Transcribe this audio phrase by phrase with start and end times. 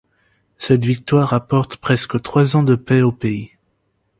[0.57, 3.51] Cette victoire apporte presque trois ans de paix au pays.